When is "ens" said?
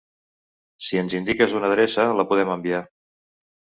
1.01-1.15